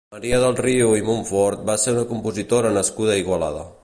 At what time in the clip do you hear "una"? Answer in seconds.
1.97-2.07